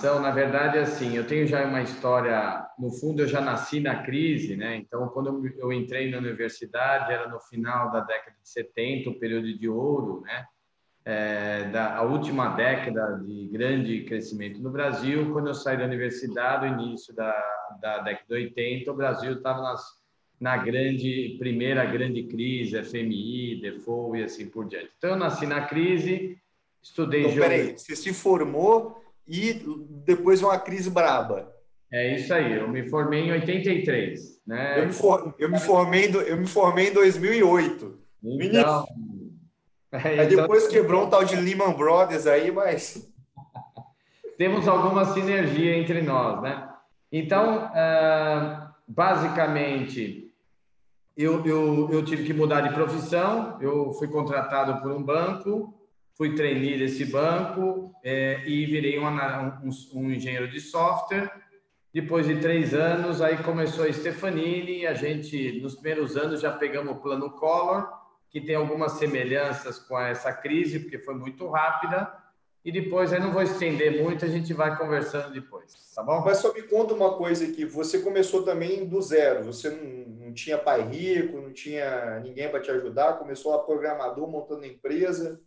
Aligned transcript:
Então, 0.00 0.20
na 0.20 0.30
verdade, 0.30 0.78
assim, 0.78 1.16
eu 1.16 1.26
tenho 1.26 1.44
já 1.44 1.66
uma 1.66 1.82
história. 1.82 2.64
No 2.78 2.88
fundo, 2.88 3.22
eu 3.22 3.26
já 3.26 3.40
nasci 3.40 3.80
na 3.80 4.00
crise, 4.04 4.54
né? 4.54 4.76
Então, 4.76 5.08
quando 5.08 5.44
eu 5.58 5.72
entrei 5.72 6.08
na 6.08 6.18
universidade, 6.18 7.12
era 7.12 7.28
no 7.28 7.40
final 7.40 7.90
da 7.90 7.98
década 7.98 8.36
de 8.40 8.48
70, 8.48 9.10
o 9.10 9.18
período 9.18 9.58
de 9.58 9.68
ouro, 9.68 10.20
né? 10.20 10.46
É, 11.04 11.64
da 11.70 11.96
a 11.96 12.02
última 12.02 12.50
década 12.50 13.20
de 13.26 13.48
grande 13.48 14.04
crescimento 14.04 14.60
no 14.60 14.70
Brasil. 14.70 15.32
Quando 15.32 15.48
eu 15.48 15.54
saí 15.54 15.76
da 15.76 15.86
universidade, 15.86 16.70
no 16.70 16.80
início 16.80 17.12
da, 17.12 17.34
da 17.80 17.98
década 17.98 18.24
de 18.28 18.34
80, 18.34 18.92
o 18.92 18.96
Brasil 18.96 19.32
estava 19.32 19.74
na 20.38 20.56
grande 20.58 21.34
primeira 21.40 21.84
grande 21.84 22.22
crise, 22.22 22.80
FMI, 22.84 23.60
default 23.60 24.16
e 24.16 24.22
assim 24.22 24.48
por 24.48 24.68
diante. 24.68 24.92
Então, 24.96 25.10
eu 25.10 25.16
nasci 25.16 25.44
na 25.44 25.62
crise, 25.62 26.38
estudei. 26.80 27.22
Então, 27.22 27.34
peraí, 27.34 27.76
você 27.76 27.96
se 27.96 28.12
formou 28.14 29.07
e 29.28 29.62
depois 30.06 30.42
uma 30.42 30.58
crise 30.58 30.90
braba. 30.90 31.52
É 31.92 32.14
isso 32.14 32.32
aí, 32.34 32.54
eu 32.56 32.68
me 32.68 32.88
formei 32.88 33.20
em 33.20 33.32
83. 33.32 34.42
Né? 34.46 34.80
Eu, 34.80 34.86
me, 34.86 34.92
for, 34.92 35.34
eu, 35.38 35.50
me 35.50 35.58
formei, 35.58 36.10
eu 36.26 36.36
me 36.36 36.46
formei 36.46 36.88
em 36.88 36.92
2008. 36.92 37.98
Então, 38.22 38.86
é, 39.92 39.96
aí 39.96 40.26
então... 40.26 40.42
depois 40.42 40.66
quebrou 40.68 41.06
um 41.06 41.10
tal 41.10 41.24
de 41.24 41.36
Lehman 41.36 41.74
Brothers 41.74 42.26
aí, 42.26 42.50
mas... 42.50 43.10
Temos 44.36 44.68
alguma 44.68 45.04
sinergia 45.04 45.76
entre 45.76 46.02
nós, 46.02 46.40
né? 46.42 46.68
Então, 47.10 47.70
ah, 47.74 48.72
basicamente, 48.86 50.30
eu, 51.16 51.44
eu, 51.44 51.88
eu 51.90 52.04
tive 52.04 52.24
que 52.24 52.32
mudar 52.32 52.60
de 52.60 52.72
profissão, 52.72 53.58
eu 53.60 53.92
fui 53.94 54.06
contratado 54.08 54.80
por 54.80 54.92
um 54.92 55.02
banco, 55.02 55.74
fui 56.18 56.34
trainee 56.34 56.76
desse 56.76 57.04
banco 57.04 57.94
é, 58.02 58.42
e 58.44 58.66
virei 58.66 58.98
um, 58.98 59.06
um, 59.06 59.70
um, 59.94 60.10
engenheiro 60.10 60.50
de 60.50 60.60
software. 60.60 61.30
Depois 61.94 62.26
de 62.26 62.40
três 62.40 62.74
anos, 62.74 63.22
aí 63.22 63.36
começou 63.44 63.84
a 63.84 63.92
Stefanini. 63.92 64.84
A 64.84 64.94
gente, 64.94 65.60
nos 65.62 65.76
primeiros 65.76 66.16
anos, 66.16 66.40
já 66.40 66.50
pegamos 66.50 66.96
o 66.96 67.00
plano 67.00 67.30
Collor, 67.30 67.88
que 68.28 68.40
tem 68.40 68.56
algumas 68.56 68.92
semelhanças 68.92 69.78
com 69.78 69.98
essa 69.98 70.32
crise, 70.32 70.80
porque 70.80 70.98
foi 70.98 71.14
muito 71.14 71.48
rápida. 71.48 72.12
E 72.64 72.72
depois, 72.72 73.12
aí 73.12 73.20
não 73.20 73.32
vou 73.32 73.40
estender 73.40 74.02
muito, 74.02 74.24
a 74.24 74.28
gente 74.28 74.52
vai 74.52 74.76
conversando 74.76 75.32
depois, 75.32 75.72
tá 75.94 76.02
bom? 76.02 76.22
Mas 76.24 76.38
só 76.38 76.52
me 76.52 76.62
conta 76.62 76.92
uma 76.92 77.16
coisa 77.16 77.46
aqui: 77.46 77.64
você 77.64 78.00
começou 78.00 78.42
também 78.42 78.84
do 78.84 79.00
zero, 79.00 79.44
você 79.44 79.70
não, 79.70 80.26
não 80.26 80.34
tinha 80.34 80.58
pai 80.58 80.82
rico, 80.82 81.40
não 81.40 81.52
tinha 81.52 82.20
ninguém 82.20 82.50
para 82.50 82.60
te 82.60 82.70
ajudar, 82.72 83.18
começou 83.18 83.54
a 83.54 83.60
programador 83.60 84.28
montando 84.28 84.66
empresa. 84.66 85.40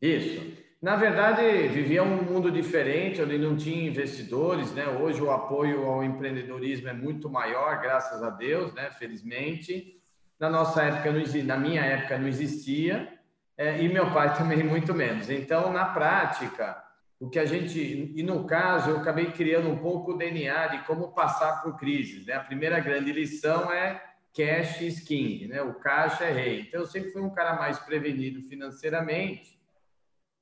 Isso. 0.00 0.58
Na 0.80 0.96
verdade, 0.96 1.42
vivia 1.68 2.02
um 2.02 2.22
mundo 2.22 2.50
diferente, 2.50 3.20
onde 3.20 3.36
não 3.36 3.54
tinha 3.54 3.86
investidores, 3.86 4.72
né? 4.72 4.88
Hoje 4.88 5.20
o 5.20 5.30
apoio 5.30 5.84
ao 5.84 6.02
empreendedorismo 6.02 6.88
é 6.88 6.92
muito 6.94 7.28
maior, 7.28 7.82
graças 7.82 8.22
a 8.22 8.30
Deus, 8.30 8.72
né? 8.72 8.90
Felizmente. 8.98 10.00
Na 10.38 10.48
nossa 10.48 10.82
época, 10.82 11.12
não 11.12 11.20
existia, 11.20 11.44
na 11.44 11.58
minha 11.58 11.82
época, 11.82 12.16
não 12.16 12.26
existia, 12.26 13.12
é, 13.58 13.82
e 13.82 13.90
meu 13.90 14.10
pai 14.10 14.32
também 14.38 14.62
muito 14.62 14.94
menos. 14.94 15.28
Então, 15.28 15.70
na 15.70 15.84
prática, 15.84 16.82
o 17.18 17.28
que 17.28 17.38
a 17.38 17.44
gente, 17.44 18.14
e 18.16 18.22
no 18.22 18.46
caso, 18.46 18.88
eu 18.88 18.96
acabei 19.00 19.26
criando 19.32 19.68
um 19.68 19.76
pouco 19.76 20.12
o 20.12 20.16
DNA 20.16 20.68
de 20.68 20.78
como 20.86 21.12
passar 21.12 21.60
por 21.62 21.76
crises, 21.76 22.24
né? 22.24 22.32
A 22.32 22.40
primeira 22.40 22.80
grande 22.80 23.12
lição 23.12 23.70
é 23.70 24.02
cash 24.34 24.80
is 24.80 25.00
king, 25.00 25.46
né? 25.46 25.60
O 25.60 25.74
caixa 25.74 26.24
é 26.24 26.32
rei. 26.32 26.62
Então, 26.62 26.80
eu 26.80 26.86
sempre 26.86 27.10
fui 27.10 27.20
um 27.20 27.34
cara 27.34 27.56
mais 27.56 27.78
prevenido 27.78 28.40
financeiramente 28.44 29.59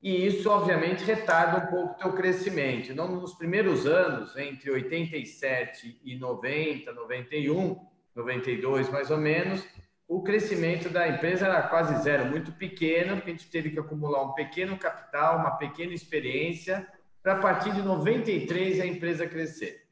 e 0.00 0.26
isso, 0.26 0.48
obviamente, 0.48 1.04
retarda 1.04 1.64
um 1.64 1.66
pouco 1.70 1.92
o 1.92 1.96
teu 1.96 2.12
crescimento. 2.12 2.92
Então, 2.92 3.08
nos 3.08 3.34
primeiros 3.34 3.84
anos, 3.84 4.36
entre 4.36 4.70
87 4.70 6.00
e 6.04 6.16
90, 6.16 6.92
91, 6.92 7.84
92 8.14 8.88
mais 8.90 9.10
ou 9.10 9.18
menos, 9.18 9.66
o 10.06 10.22
crescimento 10.22 10.88
da 10.88 11.08
empresa 11.08 11.46
era 11.46 11.62
quase 11.62 12.00
zero, 12.02 12.26
muito 12.26 12.52
pequeno, 12.52 13.16
porque 13.16 13.30
a 13.30 13.34
gente 13.34 13.50
teve 13.50 13.70
que 13.70 13.78
acumular 13.78 14.22
um 14.22 14.32
pequeno 14.34 14.78
capital, 14.78 15.38
uma 15.38 15.56
pequena 15.56 15.92
experiência, 15.92 16.86
para 17.20 17.32
a 17.32 17.38
partir 17.38 17.72
de 17.72 17.82
93 17.82 18.80
a 18.80 18.86
empresa 18.86 19.26
crescer. 19.26 19.84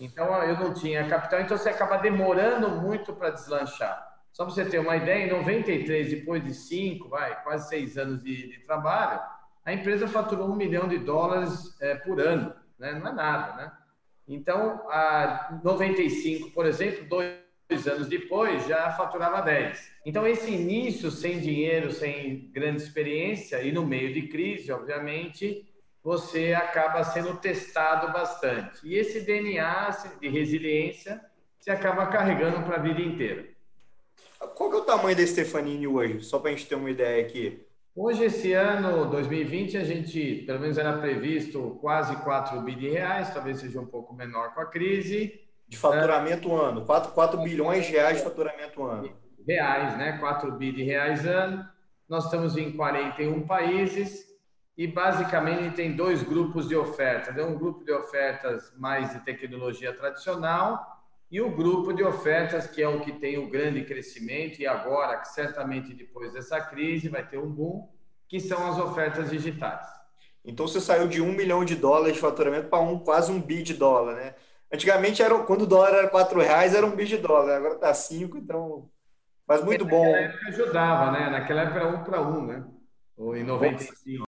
Então, 0.00 0.32
eu 0.44 0.54
não 0.54 0.72
tinha 0.72 1.08
capital, 1.08 1.40
então 1.40 1.58
você 1.58 1.68
acaba 1.68 1.96
demorando 1.96 2.70
muito 2.70 3.12
para 3.12 3.30
deslanchar. 3.30 4.06
Só 4.32 4.44
para 4.44 4.54
você 4.54 4.64
ter 4.64 4.78
uma 4.78 4.96
ideia, 4.96 5.26
em 5.26 5.30
93, 5.30 6.10
depois 6.10 6.44
de 6.44 6.54
cinco, 6.54 7.08
vai, 7.08 7.42
quase 7.42 7.68
seis 7.68 7.98
anos 7.98 8.22
de, 8.22 8.48
de 8.48 8.60
trabalho, 8.60 9.20
a 9.68 9.74
empresa 9.74 10.08
faturou 10.08 10.48
um 10.48 10.56
milhão 10.56 10.88
de 10.88 10.96
dólares 10.96 11.76
é, 11.78 11.94
por 11.94 12.18
ano, 12.18 12.54
né? 12.78 12.92
não 12.92 13.06
é 13.06 13.12
nada, 13.12 13.54
né? 13.54 13.72
Então, 14.26 14.88
a 14.88 15.60
95, 15.62 16.52
por 16.52 16.64
exemplo, 16.64 17.04
dois 17.06 17.86
anos 17.86 18.08
depois, 18.08 18.66
já 18.66 18.90
faturava 18.92 19.42
10. 19.42 19.92
Então, 20.06 20.26
esse 20.26 20.50
início 20.50 21.10
sem 21.10 21.38
dinheiro, 21.38 21.92
sem 21.92 22.50
grande 22.50 22.80
experiência 22.80 23.62
e 23.62 23.70
no 23.70 23.84
meio 23.84 24.14
de 24.14 24.28
crise, 24.28 24.72
obviamente, 24.72 25.70
você 26.02 26.54
acaba 26.54 27.04
sendo 27.04 27.36
testado 27.36 28.10
bastante. 28.10 28.80
E 28.88 28.94
esse 28.94 29.20
DNA 29.20 29.90
de 30.18 30.28
resiliência 30.30 31.22
se 31.60 31.70
acaba 31.70 32.06
carregando 32.06 32.64
para 32.64 32.76
a 32.76 32.82
vida 32.82 33.02
inteira. 33.02 33.44
Qual 34.54 34.72
é 34.72 34.76
o 34.76 34.80
tamanho 34.80 35.16
da 35.16 35.26
Stefanini 35.26 35.86
hoje? 35.86 36.22
Só 36.22 36.38
para 36.38 36.52
a 36.52 36.54
gente 36.54 36.66
ter 36.66 36.74
uma 36.74 36.90
ideia 36.90 37.22
aqui. 37.22 37.67
Hoje, 38.00 38.26
esse 38.26 38.52
ano, 38.52 39.10
2020, 39.10 39.76
a 39.76 39.82
gente, 39.82 40.44
pelo 40.46 40.60
menos 40.60 40.78
era 40.78 40.98
previsto 40.98 41.76
quase 41.80 42.14
4 42.18 42.60
bi 42.60 42.76
de 42.76 42.88
reais, 42.88 43.34
talvez 43.34 43.58
seja 43.58 43.80
um 43.80 43.86
pouco 43.86 44.14
menor 44.14 44.54
com 44.54 44.60
a 44.60 44.66
crise. 44.66 45.40
De 45.66 45.76
faturamento 45.76 46.48
é, 46.48 46.64
ano, 46.64 46.86
4, 46.86 47.10
4 47.10 47.40
bilhões 47.40 47.86
de 47.86 47.92
reais 47.94 48.18
de 48.18 48.22
faturamento 48.22 48.84
ano. 48.84 49.12
Reais, 49.44 49.98
né? 49.98 50.16
4 50.18 50.52
bi 50.52 50.70
de 50.70 50.84
reais 50.84 51.26
ano. 51.26 51.68
Nós 52.08 52.26
estamos 52.26 52.56
em 52.56 52.70
41 52.70 53.44
países 53.48 54.26
e 54.76 54.86
basicamente 54.86 55.74
tem 55.74 55.96
dois 55.96 56.22
grupos 56.22 56.68
de 56.68 56.76
ofertas. 56.76 57.36
É 57.36 57.42
um 57.42 57.58
grupo 57.58 57.84
de 57.84 57.90
ofertas 57.90 58.72
mais 58.78 59.12
de 59.12 59.18
tecnologia 59.24 59.92
tradicional 59.92 60.97
e 61.30 61.40
o 61.40 61.54
grupo 61.54 61.92
de 61.92 62.02
ofertas, 62.02 62.66
que 62.66 62.82
é 62.82 62.88
o 62.88 63.00
que 63.00 63.12
tem 63.12 63.38
o 63.38 63.50
grande 63.50 63.84
crescimento, 63.84 64.60
e 64.60 64.66
agora, 64.66 65.22
certamente 65.24 65.92
depois 65.92 66.32
dessa 66.32 66.60
crise, 66.60 67.08
vai 67.08 67.26
ter 67.26 67.38
um 67.38 67.50
boom, 67.50 67.88
que 68.26 68.40
são 68.40 68.66
as 68.66 68.78
ofertas 68.78 69.30
digitais. 69.30 69.86
Então 70.44 70.66
você 70.66 70.80
saiu 70.80 71.06
de 71.06 71.20
um 71.20 71.32
milhão 71.32 71.64
de 71.64 71.76
dólares 71.76 72.14
de 72.14 72.20
faturamento 72.20 72.68
para 72.68 72.80
um, 72.80 72.98
quase 72.98 73.30
um 73.30 73.40
bi 73.40 73.62
de 73.62 73.74
dólar, 73.74 74.14
né? 74.14 74.34
Antigamente, 74.72 75.22
era, 75.22 75.38
quando 75.40 75.62
o 75.62 75.66
dólar 75.66 75.94
era 75.94 76.08
quatro 76.08 76.40
reais, 76.40 76.74
era 76.74 76.86
um 76.86 76.96
bi 76.96 77.04
de 77.04 77.18
dólar, 77.18 77.56
agora 77.56 77.74
está 77.74 77.92
cinco, 77.92 78.38
então. 78.38 78.90
Mas 79.46 79.62
muito 79.62 79.84
bom. 79.84 80.04
Naquela 80.04 80.24
época 80.24 80.48
ajudava, 80.48 81.12
né? 81.12 81.30
Naquela 81.30 81.62
época 81.62 81.78
era 81.78 81.88
um 81.88 82.04
para 82.04 82.20
um, 82.22 82.46
né? 82.46 82.64
Ou 83.16 83.36
em 83.36 83.44
95. 83.44 84.26